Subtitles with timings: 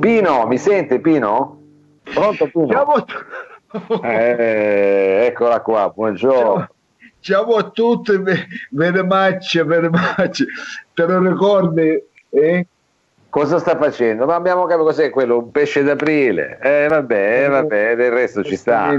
[0.00, 1.60] Pino, mi sente Pino?
[2.02, 2.66] Pronto Pino?
[2.66, 3.06] Ciao,
[4.02, 6.68] eh, eccola qua, buongiorno.
[7.20, 8.20] ciao, a tutti,
[8.70, 9.56] very much.
[10.94, 12.02] Te lo ricordi?
[12.30, 12.66] Eh?
[13.32, 14.26] Cosa sta facendo?
[14.26, 16.58] Ma abbiamo capito cos'è quello, un pesce d'aprile.
[16.60, 18.92] Eh vabbè, eh, vabbè, del resto ci sta.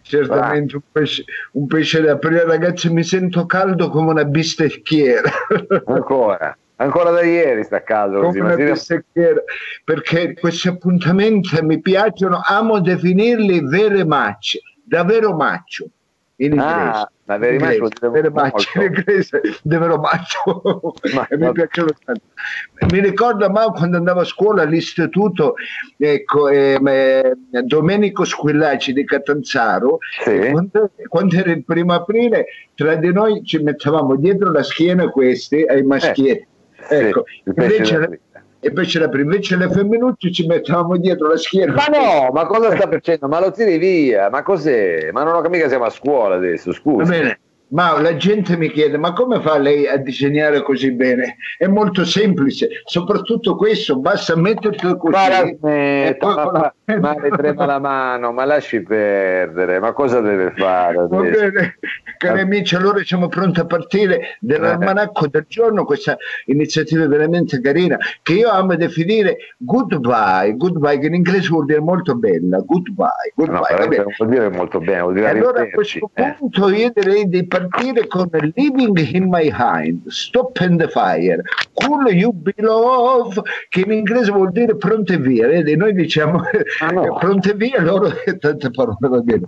[0.00, 1.24] Certamente, un pesce,
[1.54, 2.88] un pesce da aprire, ragazzi.
[2.88, 5.28] Mi sento caldo come una bistecchiera.
[5.86, 8.40] Ancora, ancora da ieri sta caldo così.
[8.40, 9.42] bistecchiera
[9.82, 15.88] perché questi appuntamenti mi piacciono, amo definirli vere macce, davvero maccio
[16.36, 17.12] in inglese.
[17.24, 20.92] Ah, ma veri In inglese, maccio in inglese, davvero maccio.
[21.14, 22.20] Ma- mi piacciono tanto.
[22.90, 25.54] Mi ricordo ma quando andavo a scuola all'istituto,
[25.96, 27.32] ecco, ehm, eh,
[27.62, 30.50] Domenico Squillaci di Catanzaro, Sì.
[30.50, 35.62] quando, quando era il primo aprile, tra di noi ci mettevamo dietro la schiena questi
[35.62, 36.46] ai maschietti.
[36.88, 38.20] Sì, Ecco, pesce invece.
[38.64, 41.74] E invece, la, invece le femminucce ci mettevamo dietro la schiena.
[41.74, 43.28] Ma no, ma cosa sta facendo?
[43.28, 44.30] Ma lo tiri via?
[44.30, 45.10] Ma cos'è?
[45.12, 47.10] Ma non ho capito, mica siamo a scuola adesso, Va scusa.
[47.10, 47.38] bene.
[47.74, 51.38] Ma la gente mi chiede, ma come fa lei a disegnare così bene?
[51.58, 55.56] È molto semplice, soprattutto questo, basta metterlo così.
[55.58, 60.52] Smetta, poi ma, ma- ma le trema la mano, ma lasci perdere, ma cosa deve
[60.56, 61.78] fare Va bene,
[62.16, 66.16] cari amici, allora siamo pronti a partire dall'almanacco del giorno, questa
[66.46, 72.14] iniziativa veramente carina che io amo definire goodbye, goodbye che in inglese vuol dire molto
[72.14, 73.58] bella, goodbye, No, goodbye.
[73.58, 74.02] va veramente bene.
[74.04, 76.34] non vuol dire molto bene, vuol dire allora a questo Eh.
[76.38, 77.62] punto io direi di partire
[78.08, 81.40] con Living in My Hind, Stop and the Fire,
[81.74, 83.30] Cool You Below,
[83.68, 85.76] che in inglese vuol dire pronte via, vedi?
[85.76, 86.42] Noi diciamo
[86.80, 87.14] Ah, no.
[87.18, 89.44] pronte via, loro tante parole, va bene.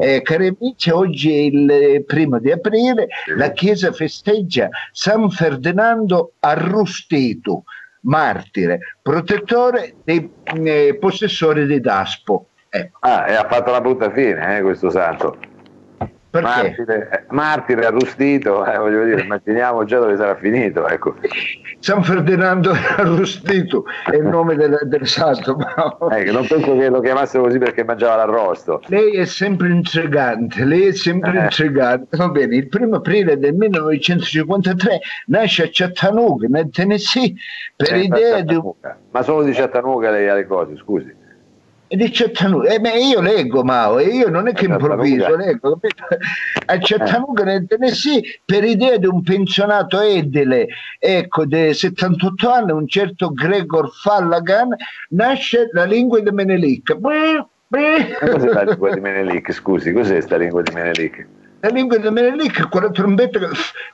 [0.00, 3.06] Eh, cari amici, oggi è il eh, primo di aprile,
[3.36, 7.64] la Chiesa festeggia San Ferdinando Arrustito,
[8.02, 12.48] martire, protettore dei eh, possessori di Daspo.
[12.68, 15.38] Ecco, Ah, e ha fatto una brutta fine, eh, questo santo.
[16.42, 21.14] Martire, martire arrustito, eh, voglio dire, immaginiamo già dove sarà finito, ecco.
[21.78, 25.54] San Ferdinando Arrustito è il nome del, del santo.
[25.56, 28.80] ma- Ecco, non penso che lo chiamassero così perché mangiava l'arrosto.
[28.86, 31.42] Lei è sempre intrigante, lei è sempre Eh.
[31.42, 32.16] intrigante.
[32.16, 37.34] Va bene, il primo aprile del 1953 nasce a Chattanooga, nel Tennessee,
[37.76, 38.60] per Eh, idea di.
[39.10, 41.22] Ma solo di Chattanooga lei ha le cose, scusi.
[41.86, 45.78] E di Chattanooga, eh, beh, io leggo Mao, e io non è che improvviso, leggo,
[45.78, 46.04] capito?
[46.66, 50.68] a Chattanooga nel Tennessee per idea di un pensionato edile,
[50.98, 54.74] ecco, di 78 anni, un certo Gregor Fallagan,
[55.10, 56.94] nasce la lingua di Menelik.
[56.94, 59.92] Beh, cos'è la lingua di Menelik, scusi?
[59.92, 61.26] Cos'è sta lingua di Menelik?
[61.64, 63.46] La lingua di Menelik è quella trombetta che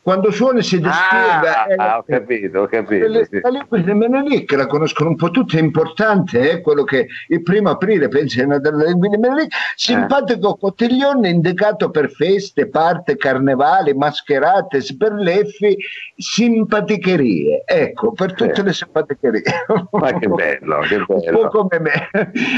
[0.03, 1.62] quando suona si dispiega.
[1.66, 3.06] Ah, eh, ah, ho capito, ho capito.
[3.06, 3.38] Le- sì.
[3.41, 7.42] La lingua di Menelik la conoscono un po' tutti, è importante, eh, quello che il
[7.44, 14.81] primo aprile pensano della lingua di Menelik, simpatico cotiglione indicato per feste, parte, carnevali, mascherate,
[14.81, 15.76] sberleffi,
[16.16, 18.62] simpaticherie, ecco, per tutte Sì.
[18.64, 19.42] le simpaticherie.
[19.92, 21.48] Ma che bello, che Un po' bello.
[21.50, 22.08] come me,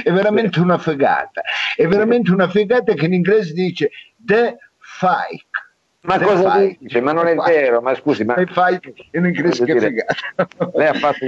[0.03, 1.43] è veramente una figata,
[1.77, 3.91] è veramente una figata che in inglese dice
[4.25, 4.57] the
[5.07, 5.43] fight.
[6.03, 6.79] Ma The cosa fight.
[6.81, 7.01] dice?
[7.01, 7.55] Ma non è The fight.
[7.61, 10.15] vero, ma scusi, ma fight in inglese che figata.
[10.75, 11.27] lei ha fatto,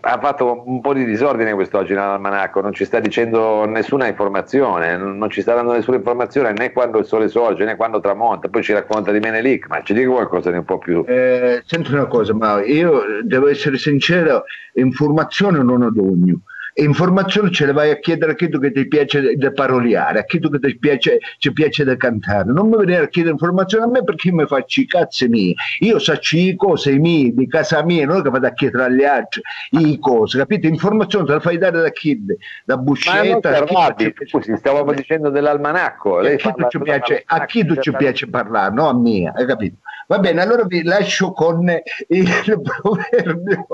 [0.00, 5.18] ha fatto un po' di disordine quest'oggi nell'almanacco, non ci sta dicendo nessuna informazione, non
[5.18, 8.62] non ci sta dando nessuna informazione né quando il sole sorge né quando tramonta, poi
[8.62, 11.04] ci racconta di Menelik, ma ci dica qualcosa di un po' più...
[11.06, 16.40] Eh, senti una cosa, ma io devo essere sincero, informazione non ho d'ogno.
[16.76, 20.24] Informazione ce le vai a chiedere a chi tu che ti piace da paroliare, a
[20.24, 22.50] chi tu che ti piace, ci piace da cantare.
[22.52, 25.54] Non mi venire a chiedere informazione a me perché mi faccio i cazzi miei.
[25.80, 29.40] Io saccio le cose mie, di casa mia, non che vado a chiedere agli altri
[29.70, 30.66] le cose, capito?
[30.66, 32.18] Informazione te la fai dare da chi?
[32.64, 36.18] Da Ma non Buscetta, tu ci- scusi, stavamo dicendo dell'almanacco.
[36.18, 39.32] a chi, tu parla ci piace, a chi tu ci piace parlare, no a mia,
[39.32, 39.76] hai capito?
[40.06, 41.68] Va bene, allora vi lascio con
[42.08, 42.28] il
[42.62, 43.66] proverbio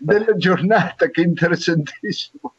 [0.00, 2.54] della giornata che è interessantissimo.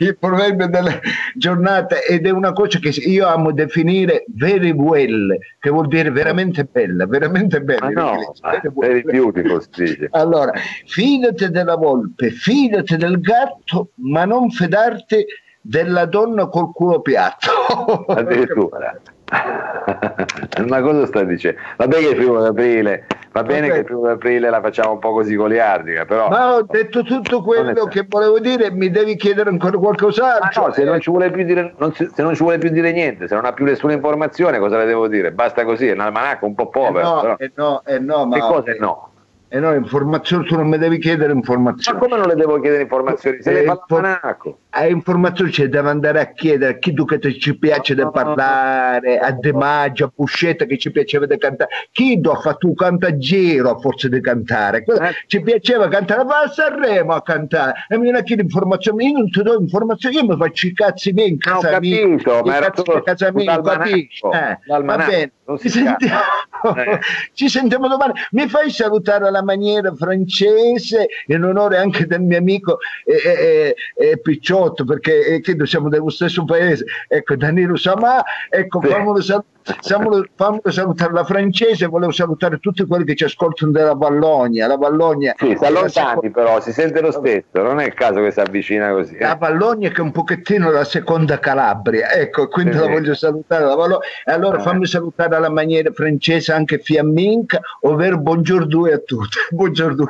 [0.00, 1.00] Il proverbio della
[1.34, 6.64] giornata ed è una cosa che io amo definire very well, che vuol dire veramente
[6.64, 7.88] bella, veramente bella.
[7.88, 8.32] In no,
[8.74, 9.02] very well.
[9.02, 10.08] beautiful dice.
[10.10, 10.52] Allora,
[10.86, 15.24] fidati della volpe, fidati del gatto, ma non fidarti
[15.60, 18.04] della donna col culo piatto.
[18.06, 19.00] Addirittura.
[20.66, 21.58] Ma cosa sta dicendo?
[21.76, 23.70] Va bene che il primo d'aprile, va bene okay.
[23.70, 26.28] che il primo d'aprile la facciamo un po' così goliardica, però...
[26.28, 30.62] Ma ho detto tutto quello che volevo dire, mi devi chiedere ancora qualcos'altro.
[30.62, 32.92] Ma no, se non, ci vuole più dire, non, se non ci vuole più dire
[32.92, 35.32] niente, se non ha più nessuna informazione, cosa le devo dire?
[35.32, 37.06] Basta così, è un almanacco un po' povero.
[37.06, 38.34] Eh no, eh no, eh no, ma...
[38.34, 39.10] Che cosa è no?
[39.50, 41.98] E no, informazioni, tu non mi devi chiedere informazioni.
[41.98, 43.40] Ma come non le devo chiedere informazioni?
[43.40, 44.38] Se eh, le fa
[44.70, 49.18] A informazioni ci devo andare a chiedere a chi tu che ci piace no, parlare,
[49.18, 51.70] a De Maggio, a Buscetta che ci piaceva di cantare.
[51.92, 54.84] Chi do fa tu canta giro forse di cantare?
[54.84, 55.14] Eh.
[55.26, 57.86] Ci piaceva cantare, va a Sanremo a cantare.
[57.88, 60.74] E mi viene a chiedere informazioni, io non ti do informazioni, io mi faccio i
[60.74, 62.00] cazzi miei in casa no, mia.
[62.00, 64.26] Capito, ma era tutto casa mia, capisci?
[64.26, 65.32] Eh, va bene.
[65.56, 66.20] Ci sentiamo.
[66.62, 66.98] Eh.
[67.32, 68.12] ci sentiamo domani.
[68.32, 73.74] Mi fai salutare la alla maniera francese in onore anche del mio amico eh, eh,
[73.94, 78.88] eh, Picciotto perché eh, credo siamo dello stesso paese ecco Danilo Samà ecco sì.
[78.88, 84.76] famolo, famolo, salutare la francese volevo salutare tutti quelli che ci ascoltano della Vallonia la
[84.76, 88.40] Vallonia sì, sta lontani però si sente lo stesso non è il caso che si
[88.40, 89.24] avvicina così eh.
[89.24, 93.64] la Vallonia che è un pochettino la seconda Calabria ecco quindi sì, la voglio salutare
[93.64, 99.38] la Vallonia e allora fammi salutare alla maniera francese anche Fiamminca ovvero buongiorno a tutti
[99.50, 100.06] buongiorno.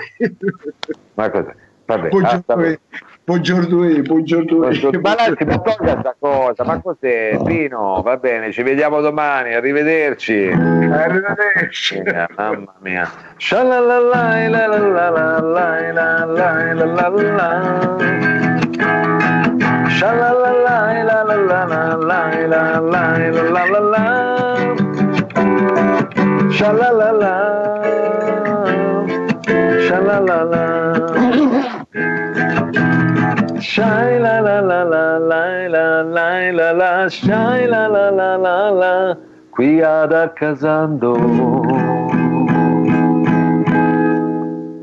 [1.15, 1.55] Ma cosa?
[1.89, 2.79] Vabbè, buongiorno, ah,
[3.25, 5.01] buongiorno, buongiorno.
[5.01, 7.39] Ma là si può togliere questa cosa, ma cos'è?
[7.43, 10.49] Pino, va bene, ci vediamo domani, arrivederci.
[10.49, 12.03] Arrivederci.
[12.37, 13.11] Mamma mia.
[13.39, 13.63] Sha
[26.49, 27.13] la
[30.21, 30.67] la la.
[33.61, 38.71] Shai la la la la la la la la la Shai la la la la
[38.71, 39.19] la
[39.51, 41.13] Qui ad Accasando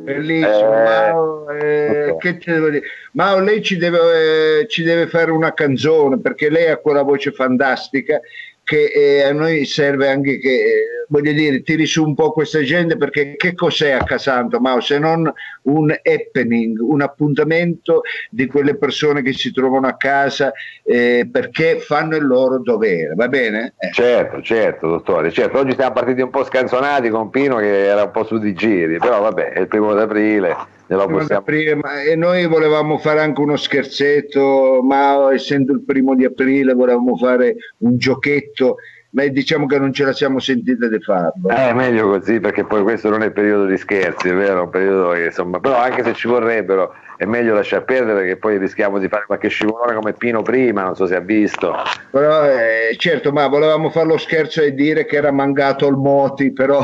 [0.03, 2.83] Bellissimo, eh, Mao, eh, che te devo dire?
[3.13, 7.31] Mao, lei ci deve, eh, ci deve fare una canzone perché lei ha quella voce
[7.31, 8.19] fantastica
[8.65, 12.63] che eh, a noi serve anche che, eh, voglio dire, tiri su un po' questa
[12.63, 15.31] gente perché che cos'è a Casanto, Mao, se non
[15.61, 18.01] un happening, un appuntamento
[18.31, 20.51] di quelle persone che si trovano a casa
[20.83, 23.75] eh, perché fanno il loro dovere, va bene?
[23.77, 23.91] Eh.
[23.93, 28.11] Certo, certo, dottore, certo, oggi siamo partiti un po' scanzonati con Pino che era un
[28.11, 31.41] po' su di giri, però vabbè, è il primo d'aprile Possiamo...
[31.41, 37.17] Prima, e noi volevamo fare anche uno scherzetto, ma essendo il primo di aprile volevamo
[37.17, 38.77] fare un giochetto,
[39.11, 41.49] ma diciamo che non ce la siamo sentita di farlo.
[41.49, 44.63] Eh, meglio così perché poi questo non è periodo di scherzi, è vero?
[44.63, 48.57] Un periodo che, insomma, però anche se ci vorrebbero è meglio lasciar perdere perché poi
[48.57, 51.75] rischiamo di fare qualche scivolone come Pino prima, non so se ha visto.
[52.11, 56.51] Però eh, certo, ma volevamo fare lo scherzo e dire che era mangato il Moti,
[56.51, 56.83] però...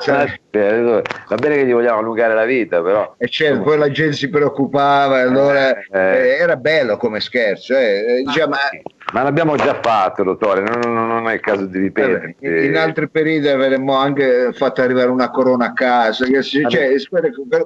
[0.00, 3.14] cioè, va bene che gli vogliamo allungare la vita, però...
[3.18, 6.36] E certo, poi la gente si preoccupava, allora eh, eh.
[6.38, 7.76] era bello come scherzo.
[7.76, 8.22] Eh.
[8.26, 8.54] Diciamo,
[9.12, 12.34] ma l'abbiamo già fatto, dottore, non, non, non è il caso di ripetere.
[12.40, 16.94] In altri periodi avremmo anche fatto arrivare una corona a casa, cioè,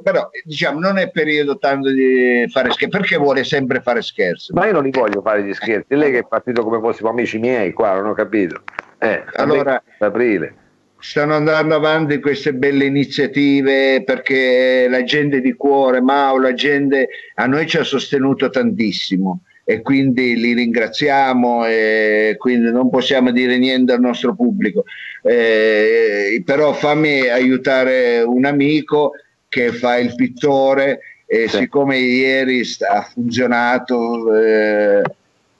[0.03, 4.53] però diciamo non è periodo tanto di fare scherzi, perché vuole sempre fare scherzi?
[4.53, 7.39] Ma io non li voglio fare gli scherzi, lei che è partito come fossimo amici
[7.39, 8.63] miei qua, non ho capito.
[8.99, 10.55] Eh, allora, aprile
[11.01, 17.47] stanno andando avanti queste belle iniziative perché la gente di cuore, Mao, la gente a
[17.47, 23.93] noi ci ha sostenuto tantissimo e quindi li ringraziamo e quindi non possiamo dire niente
[23.93, 24.85] al nostro pubblico.
[25.23, 29.13] Eh, però fammi aiutare un amico
[29.49, 31.59] che fa il pittore e sì.
[31.59, 35.03] siccome ieri ha funzionato eh,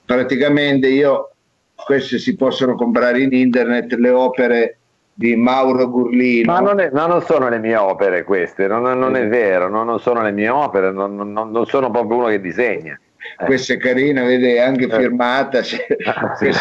[0.03, 1.31] praticamente io
[1.75, 4.77] queste si possono comprare in internet le opere
[5.13, 6.51] di Mauro Gurlino.
[6.51, 9.85] Ma non, è, ma non sono le mie opere queste, non, non è vero, non,
[9.85, 12.99] non, sono le mie opere, non, sono proprio uno che disegna.
[13.37, 13.45] Eh.
[13.45, 14.89] questa è carina, vede anche eh.
[14.89, 15.59] firmata.
[15.59, 16.51] Ah, sì,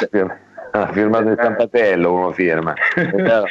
[0.71, 2.75] ha firmato il stampatello uno firma.
[3.19, 3.45] La,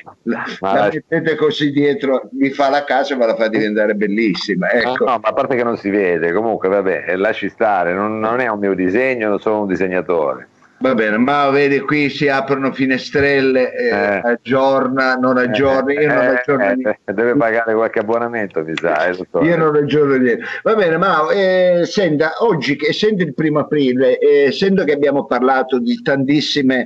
[0.60, 5.06] la mettete così dietro vi fa la casa e ve la fa diventare bellissima ecco.
[5.06, 8.40] no, no, ma a parte che non si vede comunque vabbè lasci stare non, non
[8.40, 12.72] è un mio disegno non sono un disegnatore Va bene, ma vedi qui si aprono
[12.72, 14.22] finestrelle, eh, eh.
[14.24, 17.00] aggiorna, non aggiorna, io non eh, aggiorno niente.
[17.04, 19.08] Eh, deve pagare qualche abbonamento, mi sa.
[19.08, 20.44] Eh, io non aggiorno niente.
[20.62, 26.00] Va bene, ma eh, senta, oggi, essendo il primo aprile, essendo che abbiamo parlato di
[26.02, 26.86] tantissime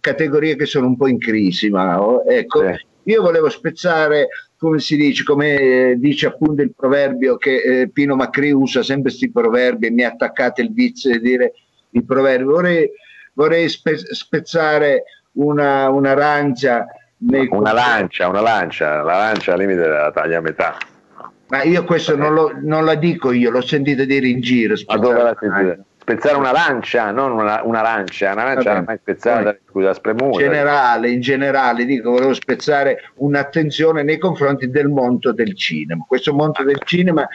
[0.00, 2.84] categorie che sono un po' in crisi, Mao, ecco, sì.
[3.04, 4.28] io volevo spezzare
[4.58, 9.86] come si dice, come dice appunto il proverbio che Pino Macri usa sempre questi proverbi
[9.86, 11.52] e mi ha attaccato il vizio di dire
[11.90, 12.44] i proverbi.
[12.44, 12.90] Vorrei,
[13.34, 16.86] vorrei spe- spezzare una, un'arancia.
[17.18, 20.76] Una lancia, una lancia, la lancia al limite della taglia a metà.
[21.48, 24.74] Ma io questo non, lo, non la dico io, l'ho sentito dire in giro.
[24.86, 25.84] Ma dove l'ha sentito?
[26.10, 30.38] Spezzare una lancia, non una, una lancia, una lancia non mai spezzata, scusa, spremuta.
[30.38, 36.04] Generale, in generale, dico, volevo spezzare un'attenzione nei confronti del mondo del cinema.
[36.06, 37.28] Questo mondo del cinema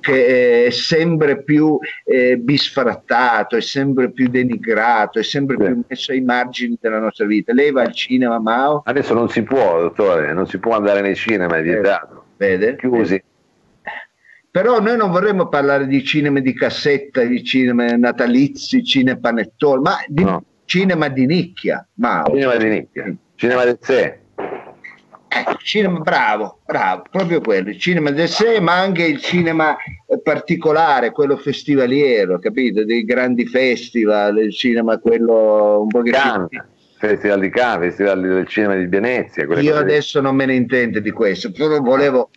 [0.00, 5.64] che è sempre più eh, bisfrattato, è sempre più denigrato, è sempre sì.
[5.64, 7.52] più messo ai margini della nostra vita.
[7.52, 8.82] Lei va al cinema, Mao?
[8.86, 12.24] Adesso non si può, dottore, non si può andare nei cinema, è vietato.
[12.36, 12.76] Vede?
[12.76, 13.12] Chiusi.
[13.12, 13.24] Vede.
[14.52, 19.96] Però noi non vorremmo parlare di cinema di cassetta, di cinema natalizi, cinema panettone, ma
[20.06, 20.44] di no.
[20.66, 21.88] cinema di nicchia.
[21.94, 22.22] Ma...
[22.26, 24.18] Cinema di nicchia, cinema del sé.
[24.36, 29.74] Eh, cinema bravo, bravo, proprio quello, il cinema del sé, ma anche il cinema
[30.22, 32.84] particolare, quello festivaliero, capito?
[32.84, 36.12] Dei grandi festival, il cinema quello un po' che...
[36.98, 39.44] Festival di Cannes, Festival del cinema di Venezia.
[39.44, 42.28] Io adesso non me ne intendo di questo, però volevo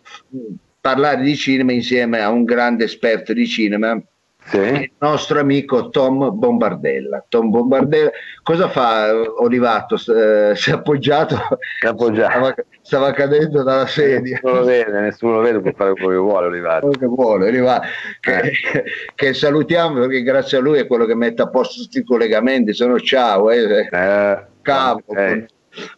[0.86, 4.00] parlare di cinema insieme a un grande esperto di cinema,
[4.44, 4.58] sì.
[4.58, 7.24] il nostro amico Tom Bombardella.
[7.28, 8.12] Tom Bombardella,
[8.44, 9.96] cosa fa Olivato?
[9.96, 11.34] Eh, si è appoggiato,
[11.80, 12.30] si è appoggiato.
[12.30, 14.38] Stava, stava, cadendo dalla sedia.
[14.40, 16.86] Nessuno lo vede, nessuno lo vede, può fare quello che vuole Olivato.
[16.86, 17.86] Quello che vuole, Olivato.
[18.20, 18.52] Che, eh.
[19.12, 22.72] che, salutiamo perché grazie a lui è quello che mette a posto tutti i collegamenti,
[22.72, 23.50] sono ciao.
[23.50, 23.88] Eh.
[23.90, 25.46] Eh, Cavo, eh.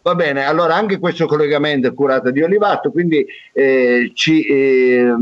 [0.01, 5.13] Va bene, allora anche questo collegamento è curato di Olivato, quindi eh, ci eh,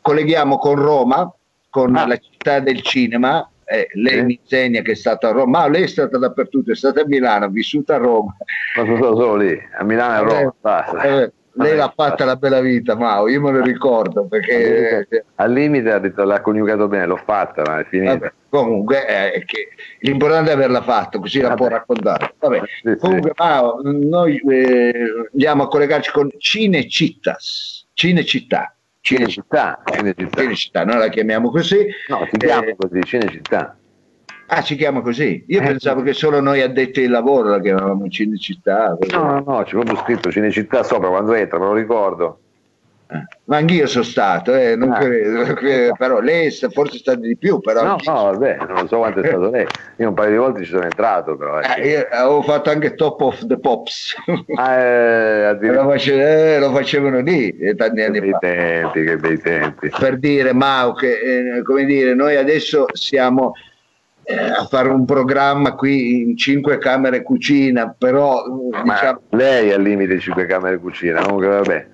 [0.00, 1.32] colleghiamo con Roma,
[1.70, 2.06] con ah.
[2.06, 3.48] la città del cinema.
[3.66, 6.76] Eh, lei mi insegna che è stata a Roma, ma lei è stata dappertutto, è
[6.76, 8.36] stata a Milano, ha vissuto a Roma.
[8.76, 11.02] Ma sono solo lì, a Milano e a Roma, eh, basta.
[11.02, 15.06] Eh, lei l'ha fatta la bella vita, Mao, io me lo ricordo perché...
[15.36, 18.12] Al limite ha detto l'ha coniugato bene, l'ho fatta, ma è finita.
[18.12, 19.68] Vabbè, comunque è che
[20.00, 21.50] l'importante è averla fatta, così Vabbè.
[21.50, 22.34] la può raccontare.
[22.38, 22.62] Vabbè.
[22.82, 23.42] Sì, comunque sì.
[23.42, 24.92] Mao, noi eh,
[25.32, 27.36] andiamo a collegarci con Cinecittà.
[27.92, 28.74] Cinecittà.
[29.00, 29.82] Cinecittà.
[29.84, 30.40] Cinecittà.
[30.40, 31.86] Cinecittà, noi la chiamiamo così.
[32.08, 33.76] No, si chiama eh, così, Cinecittà.
[34.54, 35.44] Ah, si chiama così?
[35.48, 36.06] Io eh, pensavo sì.
[36.06, 38.96] che solo noi addetti ai lavoro la chiamavamo Cinecittà.
[39.10, 42.38] No, no, no, c'è proprio scritto Cinecittà sopra quando entra, me lo ricordo.
[43.08, 44.98] Eh, ma anch'io sono stato, eh, ah.
[44.98, 47.58] credo, però lei forse è stato di più.
[47.58, 49.66] Però no, no, vabbè, non so quanto è stato lei.
[49.96, 51.58] Io un paio di volte ci sono entrato, però.
[51.58, 54.14] Eh, io avevo fatto anche Top of the Pops.
[54.54, 58.38] Ah, eh, lo, face, lo, facevano lì tanti anni che fa.
[58.38, 59.90] Tempi, che bei tempi.
[59.90, 63.54] Per dire, Mau, che come dire, noi adesso siamo
[64.24, 68.42] eh, a fare un programma qui in cinque camere cucina, però
[68.82, 71.86] diciamo, lei è al limite di cinque camere cucina, comunque vabbè.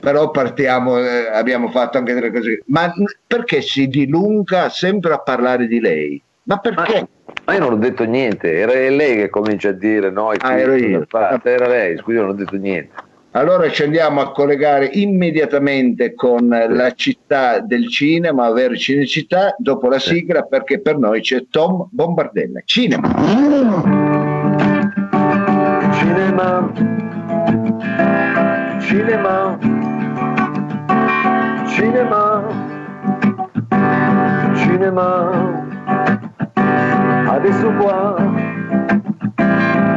[0.00, 2.62] Però partiamo, eh, abbiamo fatto anche delle cose.
[2.66, 2.92] Ma
[3.26, 6.20] perché si dilunga sempre a parlare di lei?
[6.44, 7.00] Ma perché?
[7.00, 10.58] Ma, ma io non ho detto niente, era lei che comincia a dire no, ah,
[10.58, 11.06] ero io.
[11.42, 12.90] era lei, scusi, non ho detto niente.
[13.36, 19.98] Allora ci andiamo a collegare immediatamente con la città del cinema, ovvero Cinecittà, dopo la
[19.98, 22.62] sigla, perché per noi c'è Tom Bombardella.
[22.64, 23.14] Cinema.
[25.92, 26.72] Cinema.
[28.80, 29.58] Cinema.
[31.66, 32.48] Cinema.
[34.54, 35.74] Cinema.
[37.26, 38.16] Adesso qua.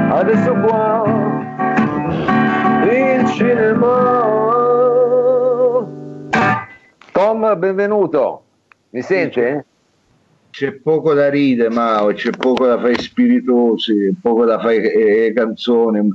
[0.09, 1.08] Adesso qua
[3.39, 4.27] cinema.
[7.13, 8.43] Tom, benvenuto.
[8.89, 9.65] Mi sente?
[10.49, 15.33] C'è poco da ridere, Mao, c'è poco da fare spiritosi, poco da fare eh, eh,
[15.33, 16.13] canzoni.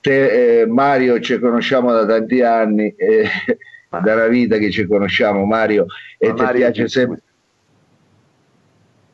[0.00, 3.28] Te, eh, Mario ci conosciamo da tanti anni, eh,
[4.02, 5.86] dalla vita che ci conosciamo, Mario,
[6.16, 7.22] e ti piace sempre.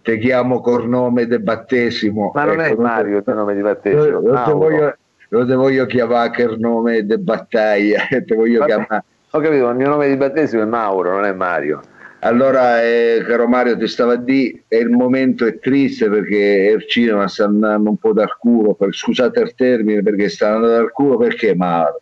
[0.03, 2.31] Ti chiamo col nome del battesimo.
[2.33, 4.21] Ma non ecco, è Mario il nome di battesimo.
[4.21, 4.97] Non, non, voglio,
[5.39, 9.05] non te voglio chiamare il nome di battaglia, te voglio Vabbè, chiamare...
[9.31, 11.81] Ho capito, ma il mio nome di battesimo è Mauro, non è Mario.
[12.21, 17.29] Allora, eh, caro Mario, ti stavo a dire, il momento è triste perché il cinema
[17.29, 21.19] sta andando un po' dal culo, per, scusate il termine, perché sta andando dal culo,
[21.19, 22.01] perché Mauro?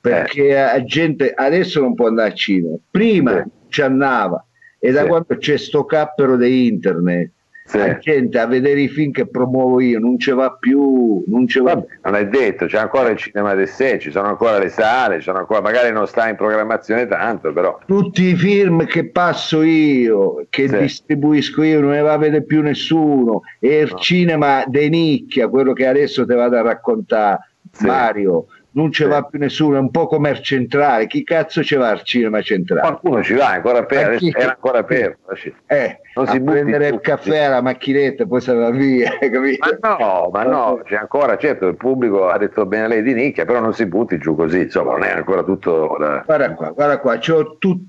[0.00, 0.54] Perché eh.
[0.54, 3.46] la gente adesso non può andare al cinema, prima eh.
[3.68, 4.42] ci andava,
[4.78, 7.30] e da quando c'è sto cappero di internet.
[7.78, 11.60] La gente a vedere i film che promuovo io non ci va più, non ci
[11.60, 11.82] va.
[12.02, 15.60] Non è detto, c'è ancora il cinema del sé, ci sono ancora le sale, ancora,
[15.60, 17.78] magari non sta in programmazione tanto, però.
[17.86, 20.78] Tutti i film che passo io, che sì.
[20.78, 23.98] distribuisco io, non ne va a vedere più nessuno, e il no.
[23.98, 27.86] cinema de nicchia, quello che adesso ti vado a raccontare, sì.
[27.86, 28.46] Mario,
[28.80, 31.06] non ci va più nessuno, è un po' come il centrale.
[31.06, 32.80] Chi cazzo ci va al cinema centrale?
[32.80, 34.32] Qualcuno ci va, ancora aperto, chi...
[34.34, 35.34] era ancora aperto.
[35.66, 39.78] Eh, non si a prendere il caffè alla macchinetta e poi se va via, capito?
[39.80, 43.44] Ma no, ma no, c'è ancora, certo, il pubblico ha detto bene lei di nicchia,
[43.44, 45.96] però non si butti giù così, insomma, non è ancora tutto...
[45.98, 46.22] Da...
[46.24, 47.82] Guarda qua, guarda qua, c'ho tut...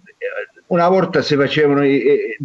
[0.68, 2.38] una volta si facevano di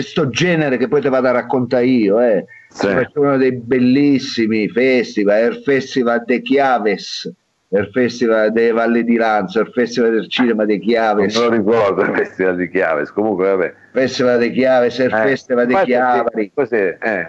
[0.00, 2.46] sto genere che poi te vado a raccontare io, eh.
[2.70, 2.86] Sì.
[2.86, 7.32] si facevano dei bellissimi festival, il festival de Chiaves,
[7.72, 11.36] il Festival delle Valle di Lanzo, il Festival del Cinema di Chiaves.
[11.36, 13.74] Non lo ricordo il Festival di Chiaves, comunque vabbè.
[13.92, 16.52] Festival di Chiaves, il eh, Festival di Chiavari.
[16.52, 16.98] Cos'è?
[17.00, 17.26] Eh.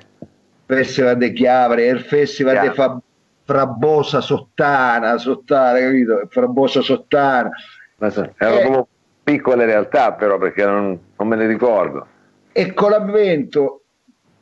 [0.65, 2.99] Festival di Chiavari, il Festival di Fa-
[3.43, 6.27] Frabosa Sottana, Sottana, capito?
[6.29, 7.49] Frabosa Sottana.
[8.09, 8.87] So, erano eh, proprio
[9.23, 12.07] piccole realtà però perché non, non me ne ricordo.
[12.51, 13.83] E con l'avvento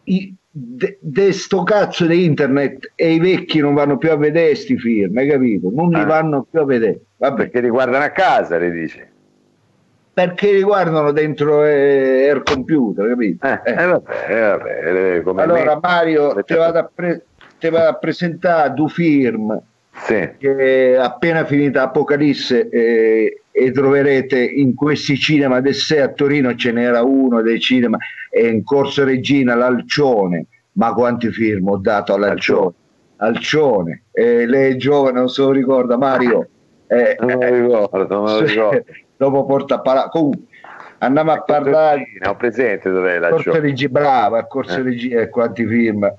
[0.04, 4.78] i, de, sto cazzo di internet e i vecchi non vanno più a vedere questi
[4.78, 5.72] film, hai capito?
[5.74, 6.06] Non li ah.
[6.06, 7.00] vanno più a vedere.
[7.18, 7.44] Vabbè.
[7.44, 9.04] Perché li guardano a casa, le dici?
[10.12, 13.46] Perché li guardano dentro eh, il computer, capito?
[13.46, 13.72] Eh, eh.
[13.72, 17.24] eh vabbè, eh, vabbè, allora me, Mario, ti vado, pre-
[17.58, 19.62] te vado a presentare due film
[20.06, 20.30] sì.
[20.38, 26.72] che appena finita Apocalisse eh, e troverete in questi cinema del 6 a Torino ce
[26.72, 27.98] n'era uno dei cinema
[28.30, 32.74] e in Corso Regina l'Alcione ma quanti film ho dato all'Alcione
[33.18, 36.48] Alcione e lei è giovane non se lo ricorda Mario
[36.88, 38.86] eh, non lo ricordo, non lo ricordo.
[39.18, 40.44] dopo porta a comunque
[41.00, 44.84] andiamo a parlare ho presente dov'è la Corso Regina brava Corso eh.
[44.84, 46.10] Regina e quanti film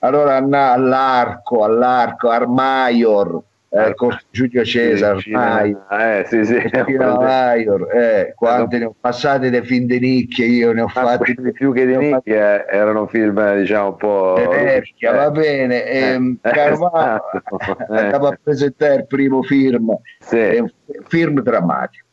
[0.00, 3.42] allora all'arco all'arco Armaior
[3.72, 6.60] eh, con Giulio Cesar, Maior, eh, sì, sì,
[6.96, 11.36] Maior, eh, quante ne ho passate dei film di nicchia, io ne ho ah, fatti
[11.52, 12.74] più che di nicchia, fatti...
[12.74, 17.76] erano film diciamo un po' vecchia, va bene, eh, ehm, eh, Carvalho esatto.
[17.94, 20.64] andavo a presentare il primo film, sì.
[21.06, 22.06] film drammatico.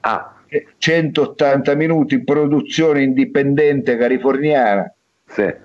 [0.00, 0.30] Ah.
[0.78, 4.90] 180 minuti, produzione indipendente californiana.
[5.26, 5.64] Sì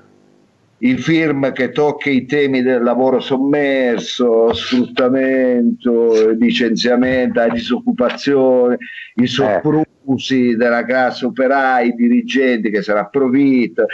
[0.84, 8.78] il film che tocca i temi del lavoro sommerso, sfruttamento, licenziamento, disoccupazione,
[9.16, 10.56] i soprusi eh.
[10.56, 13.86] della classe operaia, i dirigenti che ne approfitta,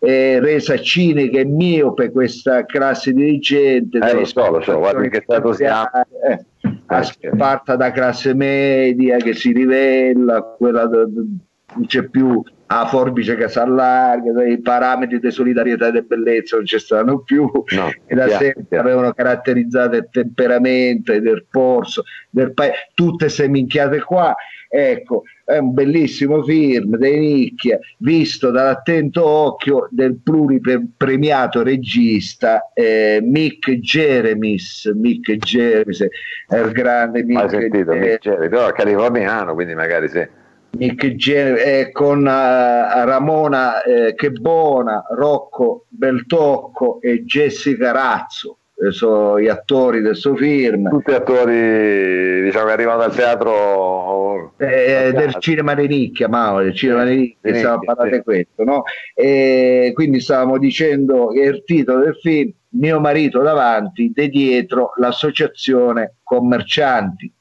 [0.00, 3.98] eh, resa cinica e miope questa classe dirigente.
[3.98, 5.56] Eh, lo so, lo so, guarda che stato.
[5.56, 13.48] Eh, parta da classe media che si rivela, quella non c'è più a forbice che
[13.48, 18.14] si allarga, i parametri di solidarietà e di bellezza non ci stanno più no, e
[18.14, 18.88] da sempre chiaro.
[18.88, 24.34] avevano caratterizzato il temperamento del polso del paese, tutte queste minchiate qua.
[24.70, 33.70] Ecco, è un bellissimo film dei nicchia, visto dall'attento occhio del pluripremiato regista eh, Mick
[33.76, 34.92] Jeremis.
[34.94, 36.06] Mick Jeremis,
[36.46, 37.40] è il grande Mick.
[37.40, 40.46] Hai sentito, Mick Jeremis, però è californiano, quindi magari sì.
[40.70, 48.58] Nick Gen- eh, con uh, Ramona eh, Chebona, Rocco Beltocco e Jessica Razzo.
[48.80, 50.88] Eh, sono gli attori del suo film.
[50.88, 57.04] Tutti attori diciamo, che arrivano dal teatro eh, del cinema di nicchia, Mauro, del cinema
[57.04, 58.82] di nicchia, stiamo parlando di questo, no?
[59.14, 66.16] E quindi stavamo dicendo che il titolo del film Mio marito davanti, de dietro l'associazione
[66.22, 67.32] commercianti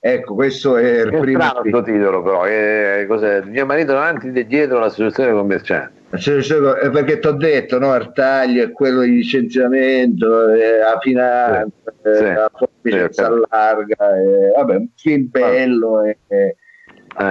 [0.00, 1.40] Ecco, questo è il è primo.
[1.40, 2.44] Strano questo titolo, però.
[2.44, 3.42] È, cos'è?
[3.42, 5.96] Mio marito davanti e dietro l'associazione commercianti.
[6.10, 7.94] È perché ti ho detto, no?
[7.96, 13.20] Il taglio è quello di licenziamento, eh, la finanza, sì, eh, la forbice sì, si
[13.20, 14.16] allarga.
[14.16, 16.02] Eh, vabbè, un film bello.
[16.04, 16.56] Eh, eh.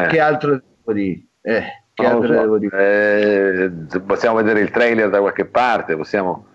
[0.09, 1.21] Che altro devo dire?
[1.41, 2.41] Eh, che altro so.
[2.41, 3.71] devo dire?
[4.05, 5.95] possiamo vedere il trailer da qualche parte?
[5.95, 6.45] Possiamo...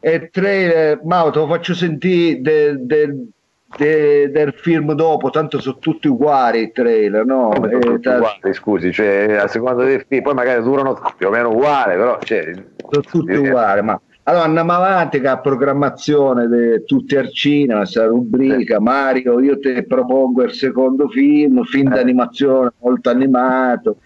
[0.00, 3.28] Il trailer, ma te lo faccio sentire del, del
[3.76, 7.52] de, del film dopo, tanto sono tutti uguali i trailer, no?
[7.54, 11.30] Sono tutti t- uguali, scusi, cioè, a seconda del film, poi magari durano più o
[11.30, 12.18] meno uguali, però...
[12.20, 12.52] Cioè,
[12.88, 14.00] sono tutti eh, uguali, ma...
[14.26, 18.76] Allora andiamo avanti con la programmazione di tutti al cinema, questa rubrica.
[18.78, 18.82] Sì.
[18.82, 21.96] Mario, io ti propongo il secondo film, film eh.
[21.96, 23.98] d'animazione molto animato,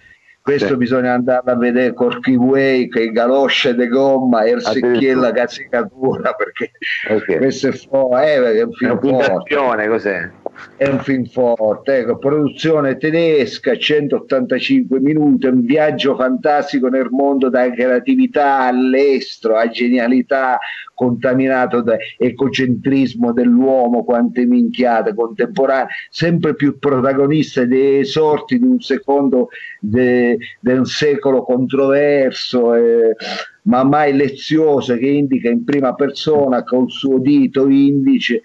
[0.49, 0.77] questo sì.
[0.77, 6.71] bisogna andare a vedere Corky Way che galosce di gomma e il secchiella cazzicatura perché
[7.11, 7.37] okay.
[7.37, 10.31] questo è, fo- eh, è un film è un forte cos'è?
[10.77, 17.71] È un film forte ecco, produzione tedesca 185 minuti un viaggio fantastico nel mondo da
[17.71, 20.59] creatività all'estero a genialità
[20.99, 29.49] contaminato da ecocentrismo dell'uomo, quante minchiate contemporanee, sempre più protagonista dei sorti di un secondo
[29.79, 33.14] di un secolo controverso, eh,
[33.62, 38.42] ma mai lezioso, che indica in prima persona col suo dito indice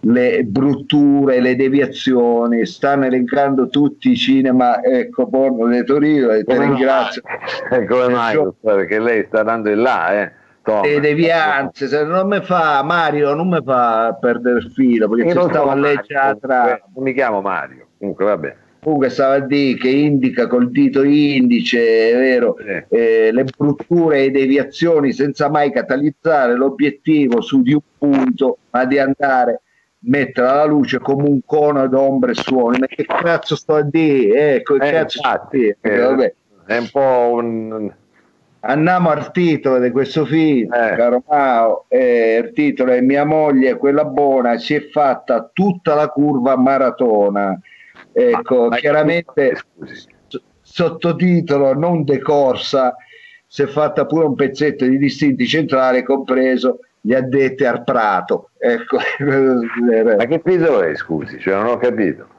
[0.00, 6.58] le brutture, le deviazioni, stanno elencando tutti i cinema, ecco, porno di Torino e te
[6.58, 7.22] ringrazio.
[7.88, 10.32] Come mai, perché lei sta dando in là, eh?
[10.82, 15.48] Le devianze, se non mi fa Mario, non mi fa perdere il filo perché ci
[15.48, 16.38] stavo a leggere
[16.94, 21.02] Non mi chiamo Mario, comunque va bene comunque stava a dire che indica col dito
[21.02, 22.86] indice, è vero, eh.
[22.88, 28.98] Eh, le brutture e deviazioni senza mai catalizzare l'obiettivo su di un punto, ma di
[28.98, 29.60] andare
[30.02, 32.78] mettere alla luce come un cono d'ombre e suoni.
[32.78, 34.54] Ma che cazzo sto a dire?
[34.56, 36.34] Ecco, eh, cazzo infatti, eh,
[36.66, 37.92] è un po' un...
[38.62, 40.94] Andiamo al titolo di questo film, eh.
[40.94, 41.86] caro Mao.
[41.88, 47.58] Eh, il titolo è Mia moglie, quella buona, si è fatta tutta la curva maratona
[48.12, 49.56] Ecco, ma, chiaramente
[50.62, 52.94] sottotitolo non decorsa,
[53.46, 58.50] si è fatta pure un pezzetto di distinti centrali, compreso gli addetti al prato.
[58.58, 58.98] Ecco.
[60.16, 61.38] ma che titolo è, scusi?
[61.38, 62.38] Cioè, non ho capito.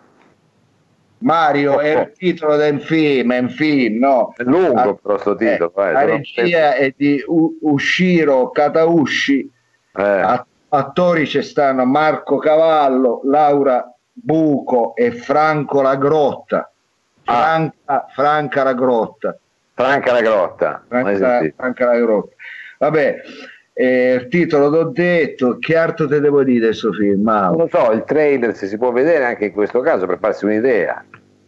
[1.21, 4.33] Mario è il titolo del film, è un film, no?
[4.35, 5.73] È lungo a, però sto titolo.
[5.75, 9.51] Eh, la regia è di U- Ushiro Kataushi,
[9.97, 10.43] eh.
[10.69, 16.71] attori ci stanno Marco Cavallo, Laura Buco e Franco la Grotta.
[17.25, 17.33] Ah.
[17.33, 18.05] Franca, ah.
[18.09, 19.37] Franca la Grotta.
[19.73, 20.83] Franca la Grotta.
[20.87, 22.35] Franca, Franca la Grotta.
[22.79, 23.21] Vabbè,
[23.81, 27.23] eh, il titolo l'ho detto, che altro te devo dire questo film?
[27.23, 30.45] Non lo so, il trailer se si può vedere anche in questo caso per farsi
[30.45, 31.03] un'idea.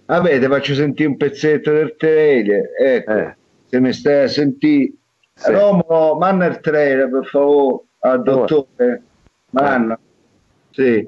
[0.05, 3.35] Vabbè, ti faccio sentire un pezzetto del trailer, ecco, eh.
[3.67, 4.93] se mi stai a sentire.
[5.35, 5.51] Sì.
[5.51, 9.03] Romolo, manna il trailer per favore al dottore.
[9.51, 9.99] Manna.
[10.71, 11.07] Sì.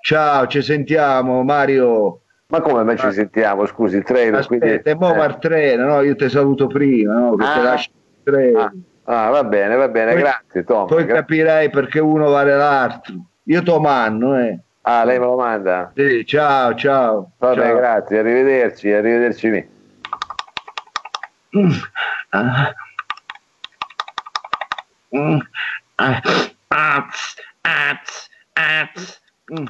[0.00, 2.20] Ciao, ci sentiamo Mario.
[2.46, 3.66] Ma come mai ci sentiamo?
[3.66, 4.38] Scusi, il treno.
[4.38, 4.98] Aspetta, quindi...
[4.98, 5.26] mo eh.
[5.26, 6.00] il treno, no?
[6.00, 7.36] Io ti saluto prima, no?
[7.36, 7.52] Che ah.
[7.52, 8.60] ti lascio il treno.
[8.60, 8.72] Ah.
[9.04, 9.30] Ah.
[9.30, 10.86] va bene, va bene, poi, grazie Tom.
[10.86, 11.14] Poi grazie.
[11.14, 13.14] capirai perché uno vale l'altro.
[13.44, 14.58] Io ti mando, eh.
[14.82, 15.92] Ah, lei me lo manda?
[15.94, 17.32] Sì, ciao, ciao.
[17.38, 17.76] Vabbè, ciao.
[17.76, 19.68] grazie, arrivederci, arrivederci lì.
[21.56, 21.70] Mm.
[22.30, 22.74] Ah.
[25.16, 25.38] Mm.
[25.96, 26.20] Ah.
[26.68, 29.22] Ats, ats, ats.
[29.52, 29.66] Mm.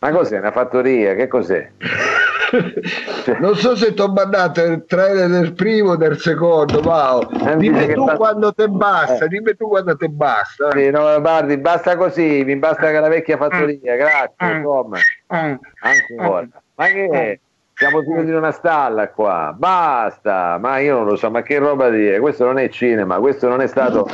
[0.00, 1.14] Ma cos'è una fattoria?
[1.14, 1.72] Che cos'è?
[3.40, 7.28] non so se ti ho mandato il trailer del primo o del secondo, Mao.
[7.30, 9.28] Eh, dimmi tu quando te basta, eh.
[9.28, 10.70] dimmi tu quando te basta.
[10.72, 14.98] Sì, no, guardi, basta così, mi basta che la vecchia fattoria, grazie, insomma.
[15.28, 17.38] Anche una Ma che è?
[17.74, 21.88] Siamo finiti in una stalla qua, basta, ma io non lo so, ma che roba
[21.88, 24.06] dire, questo non è cinema, questo non è stato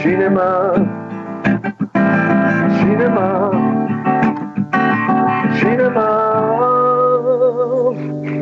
[0.00, 0.72] cinema
[2.78, 3.50] Cinema,
[5.58, 6.11] cinema.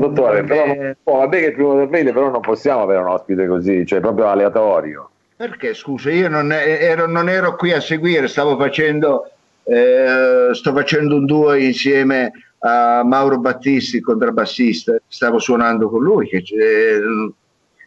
[0.00, 3.46] Dottore, però eh, oh, vabbè che il primo del però non possiamo avere un ospite
[3.46, 5.10] così, cioè proprio aleatorio.
[5.36, 9.30] Perché scusa, io non ero, non ero qui a seguire, stavo facendo,
[9.64, 16.28] eh, sto facendo un duo insieme a Mauro Battisti, contrabbassista, stavo suonando con lui.
[16.28, 17.32] Che, eh,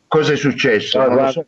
[0.08, 1.08] cosa è successo?
[1.08, 1.45] No, so.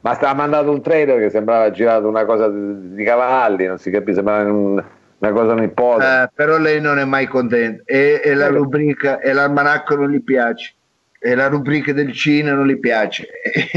[0.00, 3.90] Ma stava mandando un trailer che sembrava girato una cosa di, di cavalli, non si
[3.90, 4.84] capisce, sembrava un,
[5.24, 6.04] una cosa nipote.
[6.04, 10.22] Eh, però lei non è mai contenta e, e la rubrica e l'almanacco non gli
[10.22, 10.74] piace
[11.18, 13.26] e la rubrica del cinema non gli piace.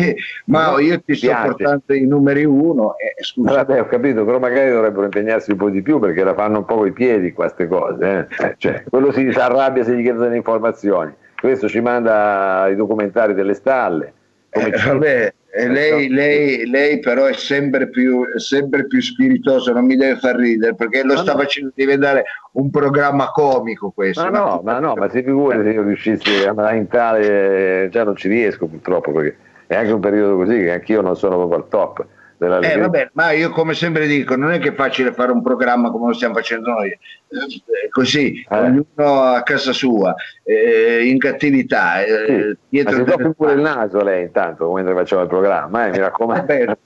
[0.46, 1.48] Ma no, io ti sto piace.
[1.48, 2.96] portando i numeri uno.
[2.98, 3.54] Eh, scusa.
[3.54, 6.66] Vabbè, ho capito, però magari dovrebbero impegnarsi un po' di più perché la fanno un
[6.66, 8.28] po' coi piedi queste cose.
[8.38, 8.46] Eh.
[8.46, 11.14] eh cioè, quello si arrabbia se gli chiedono informazioni.
[11.40, 14.14] Questo ci manda i documentari delle stalle
[14.50, 15.34] come eh, vabbè,
[15.66, 20.76] lei, lei, lei, però è sempre più, sempre più spiritoso, non mi deve far ridere
[20.76, 21.40] perché lo ma sta no.
[21.40, 24.22] facendo diventare un programma comico questo.
[24.24, 28.28] Ma no, ma no, ma si figuri se io riuscissi a entrare, già non ci
[28.28, 32.06] riesco purtroppo perché è anche un periodo così che anch'io non sono proprio al top
[32.38, 35.42] della eh, vabbè, ma io come sempre dico, non è che è facile fare un
[35.42, 38.58] programma come lo stiamo facendo noi, eh, così, eh.
[38.58, 42.04] ognuno a casa sua, eh, in cattività.
[42.04, 42.84] Eh, sì.
[42.84, 46.46] ma si pure il naso lei intanto mentre facciamo il programma, eh, mi raccomando.
[46.46, 46.78] Vabbè,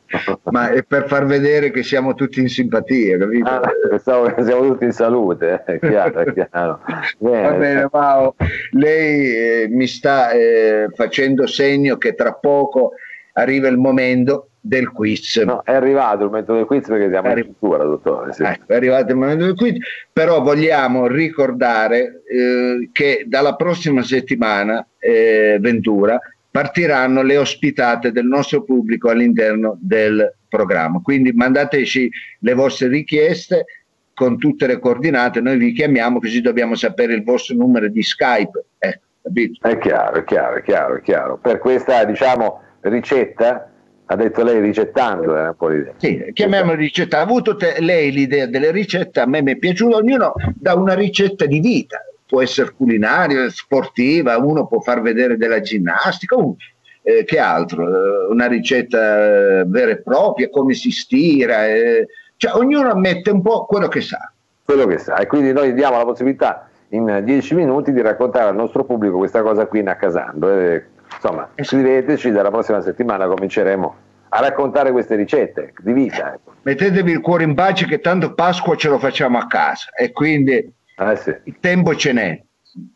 [0.52, 3.50] ma è per far vedere che siamo tutti in simpatia, capito?
[3.50, 6.80] Ah, pensavo che siamo tutti in salute, è chiaro, è chiaro.
[7.18, 7.42] Bene.
[7.42, 8.36] Va bene, Mao,
[8.72, 10.30] lei mi sta
[10.96, 12.94] facendo segno che tra poco
[13.34, 15.38] arriva il momento del quiz.
[15.38, 18.32] No, è arrivato il momento del quiz perché siamo in chiusura, dottore.
[18.34, 18.44] Sì.
[18.44, 19.78] Ecco, è arrivato il momento del quiz,
[20.14, 26.20] però vogliamo ricordare eh, che dalla prossima settimana, eh, Ventura,
[26.52, 31.00] partiranno le ospitate del nostro pubblico all'interno del programma.
[31.02, 33.66] Quindi mandateci le vostre richieste
[34.14, 38.66] con tutte le coordinate, noi vi chiamiamo così dobbiamo sapere il vostro numero di Skype.
[38.78, 39.00] Ecco,
[39.62, 41.38] È chiaro, è chiaro, è chiaro, è chiaro.
[41.38, 43.71] Per questa diciamo, ricetta
[44.12, 45.94] Ha detto lei ricettando, era un po' l'idea.
[45.96, 47.20] Sì, chiamiamolo ricetta.
[47.20, 50.94] Ha avuto te, lei l'idea delle ricette, a me mi è piaciuto, ognuno dà una
[50.94, 56.66] ricetta di vita, può essere culinaria, sportiva, uno può far vedere della ginnastica, comunque.
[57.04, 57.88] Eh, che altro?
[57.88, 63.42] Eh, una ricetta eh, vera e propria, come si stira, eh, cioè ognuno mette un
[63.42, 64.30] po' quello che sa.
[64.66, 68.56] Quello che sa, e quindi noi diamo la possibilità in dieci minuti di raccontare al
[68.56, 70.52] nostro pubblico questa cosa qui in accasando.
[70.52, 70.86] Eh,
[71.22, 73.96] insomma, scriveteci, dalla prossima settimana cominceremo
[74.30, 76.34] a raccontare queste ricette di vita.
[76.34, 76.54] Ecco.
[76.64, 80.54] Mettetevi il cuore in pace che tanto Pasqua ce lo facciamo a casa e quindi
[80.54, 81.36] eh sì.
[81.44, 82.42] il tempo ce n'è.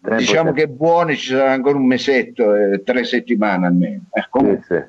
[0.02, 0.62] Tempo diciamo c'è.
[0.62, 4.04] che buone ci sarà ancora un mesetto, eh, tre settimane almeno.
[4.12, 4.84] Eh, sì, sì.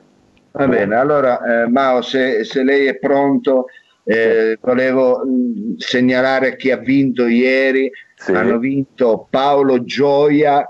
[0.53, 3.67] Va bene, allora eh, Mao, se, se, lei è pronto,
[4.05, 7.91] eh, volevo mh, mm, segnalare chi ha vinto ieri.
[8.29, 10.67] Hanno vinto Paolo Gioia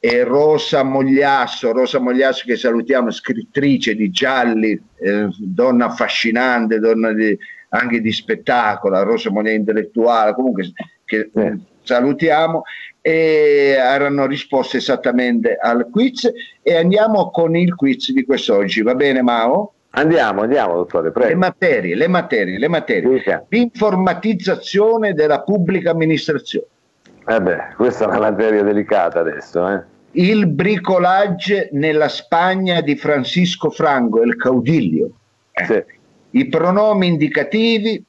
[0.00, 7.36] e Rosa Mogliasso, Rosa Mogliasso che salutiamo, scrittrice di gialli, eh, donna affascinante, donna di,
[7.70, 10.72] anche di spettacolo, Rosa Mogliasso intellettuale, comunque
[11.04, 11.58] che eh.
[11.82, 12.62] salutiamo
[13.00, 16.30] e erano risposte esattamente al quiz
[16.62, 19.72] e andiamo con il quiz di quest'oggi, va bene Mao?
[19.90, 21.30] Andiamo, andiamo dottore, prego.
[21.30, 23.46] Le materie, le materie, le materie.
[23.48, 26.66] L'informatizzazione della pubblica amministrazione
[27.28, 29.68] eh beh, questa è una materia delicata adesso.
[29.68, 29.82] Eh?
[30.12, 35.10] Il bricolage nella Spagna di Francisco Franco, il caudiglio.
[35.52, 35.64] Eh.
[35.64, 35.84] Sì.
[36.30, 38.02] I pronomi indicativi,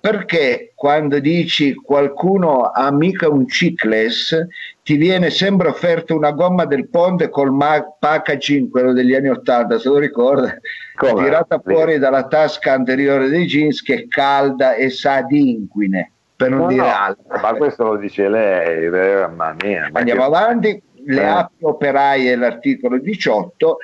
[0.00, 4.36] perché quando dici qualcuno ha mica un cicles,
[4.82, 9.78] ti viene sempre offerta una gomma del ponte col ma- packaging, quello degli anni Ottanta,
[9.78, 10.56] se lo ricorda,
[10.96, 11.22] Come?
[11.22, 16.50] tirata fuori dalla tasca anteriore dei jeans che è calda e sa di inquine per
[16.50, 17.40] non no, dire no, altro.
[17.40, 19.88] Ma questo lo dice lei, eh, mamma mia.
[19.92, 20.26] Andiamo che...
[20.26, 21.24] avanti, le eh.
[21.24, 23.78] app operaie, l'articolo 18,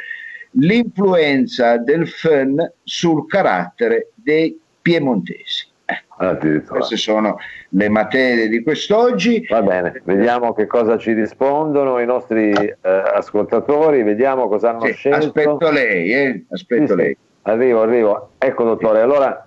[0.56, 5.70] l'influenza del FEN sul carattere dei piemontesi.
[5.84, 7.36] Ecco, queste sono
[7.70, 9.44] le materie di quest'oggi.
[9.48, 14.92] Va bene, vediamo che cosa ci rispondono i nostri eh, ascoltatori, vediamo cosa hanno sì,
[14.92, 15.26] scelto.
[15.26, 16.44] Aspetto lei, eh?
[16.50, 17.12] aspetto sì, lei.
[17.14, 17.30] Sì.
[17.42, 18.30] Arrivo, arrivo.
[18.38, 19.46] Ecco dottore, allora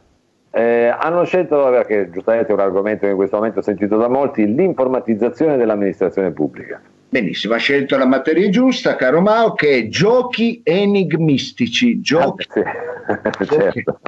[0.56, 4.08] eh, hanno scelto, perché giustamente è un argomento che in questo momento ho sentito da
[4.08, 6.82] molti, l'informatizzazione dell'amministrazione pubblica.
[7.10, 12.00] Benissimo, ha scelto la materia giusta, caro Mao, che è giochi enigmistici.
[12.00, 12.48] Giochi.
[12.54, 13.46] Ah, sì.
[13.52, 14.00] certo.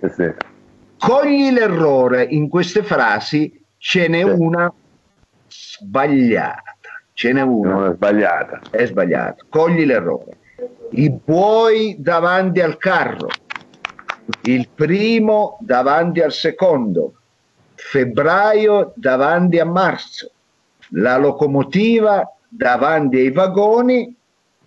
[0.16, 0.32] sì.
[0.98, 4.34] Cogli l'errore in queste frasi, ce n'è sì.
[4.38, 4.72] una
[5.48, 6.62] sbagliata.
[7.12, 7.72] Ce n'è una.
[7.74, 8.60] Non è sbagliata.
[8.70, 9.44] È sbagliata.
[9.50, 10.38] Cogli l'errore.
[10.92, 13.28] I buoi davanti al carro
[14.42, 17.14] il primo davanti al secondo,
[17.74, 20.30] febbraio davanti a marzo,
[20.90, 24.14] la locomotiva davanti ai vagoni,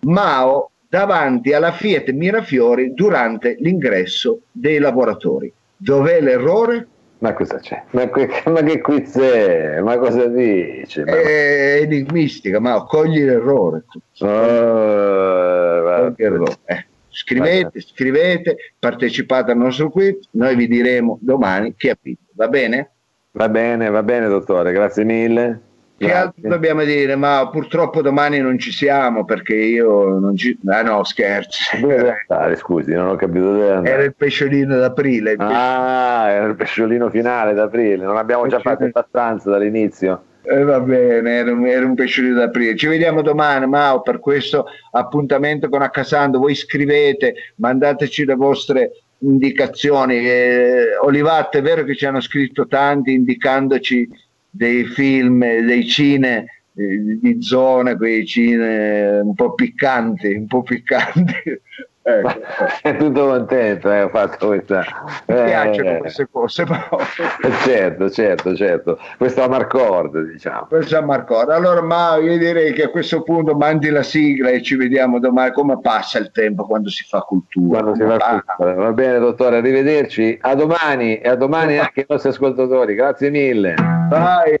[0.02, 5.52] Mao davanti alla Fiat Mirafiori durante l'ingresso dei lavoratori.
[5.76, 6.86] Dov'è l'errore?
[7.18, 7.84] Ma cosa c'è?
[7.90, 9.80] Ma, que- ma che quiz è?
[9.80, 11.04] Ma cosa dice?
[11.04, 11.12] Ma...
[11.12, 13.84] È enigmistica, ma cogli l'errore.
[14.20, 16.56] Oh, cogli l'errore.
[16.64, 16.86] Eh.
[17.10, 22.90] Scrivete, scrivete, partecipate al nostro quiz, noi vi diremo domani chi ha vinto, va bene?
[23.32, 25.60] Va bene, va bene dottore, grazie mille.
[26.00, 27.14] Che altro dobbiamo dire?
[27.14, 30.58] Ma purtroppo domani non ci siamo perché io non ci...
[30.66, 31.76] Ah no, scherzo.
[31.78, 33.94] Dove andare, scusi, non ho capito dove andare.
[33.94, 35.34] Era il pesciolino d'aprile.
[35.38, 40.24] Ah, era il pesciolino finale d'aprile, non abbiamo già fatto abbastanza dall'inizio.
[40.42, 42.76] Eh, va bene, era un, era un pesciolino d'aprile.
[42.76, 46.38] Ci vediamo domani, Mao, per questo appuntamento con Accasando.
[46.38, 50.18] Voi scrivete, mandateci le vostre indicazioni.
[50.18, 54.08] Eh, Olivato, è vero che ci hanno scritto tanti indicandoci
[54.48, 61.60] dei film, dei cine eh, di zone, quei cine un po' piccanti, un po' piccanti.
[62.02, 62.28] Ecco.
[62.82, 64.82] È tutto contento, eh, ho fatto questa.
[65.26, 66.62] Mi eh, piacciono queste cose.
[66.62, 68.98] Eh, certo, certo, certo.
[69.18, 70.66] Questo Amarcord, diciamo.
[70.68, 71.50] Questo Amarcord.
[71.50, 75.52] Allora, ma io direi che a questo punto mandi la sigla e ci vediamo domani.
[75.52, 77.82] Come passa il tempo quando si fa cultura?
[77.82, 78.74] Quando si fa cultura.
[78.74, 80.38] Va bene, dottore, arrivederci.
[80.40, 82.94] A domani e a domani anche ai nostri ascoltatori.
[82.94, 83.74] Grazie mille.
[84.08, 84.58] Bye.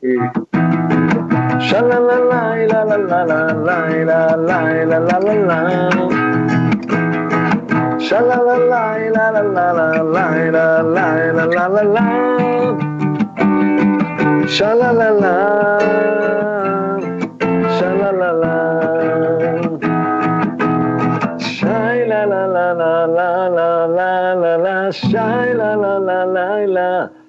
[1.58, 2.56] Shalalala,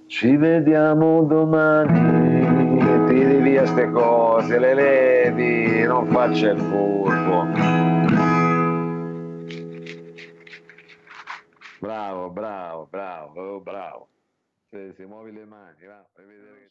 [0.08, 8.11] Ci vediamo domani Tiri via ste cose, le levi, non faccia il furbo
[11.82, 14.08] Bravo, bravo, bravo, oh, bravo.
[14.70, 16.70] Se, se muovi le mani, va, fai vedere che...